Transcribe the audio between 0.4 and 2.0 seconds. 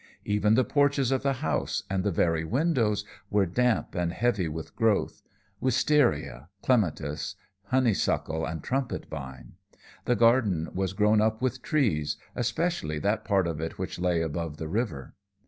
the porches of the house,